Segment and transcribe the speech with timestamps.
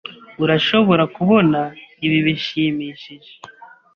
[0.43, 1.59] Urashobora kubona
[2.05, 3.31] ibi bishimishije.